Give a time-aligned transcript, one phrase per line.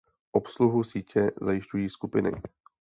[0.31, 2.31] Obsluhu sítě zajišťují skupiny.